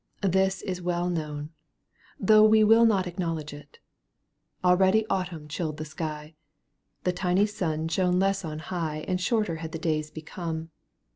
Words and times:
This 0.23 0.63
is 0.63 0.81
well 0.81 1.11
known, 1.11 1.51
Though 2.19 2.43
we 2.43 2.61
wHl 2.61 2.87
not 2.87 3.05
acknowledge 3.05 3.53
it. 3.53 3.77
Already 4.63 5.05
Autumn 5.11 5.47
chilled 5.47 5.77
the 5.77 5.85
sky, 5.85 6.33
The 7.03 7.13
tiny 7.13 7.45
sun 7.45 7.87
shone 7.87 8.17
less 8.17 8.43
on 8.43 8.57
high 8.73 9.05
And 9.07 9.21
shorter 9.21 9.57
had 9.57 9.73
the 9.73 9.77
days 9.77 10.09
become. 10.09 10.71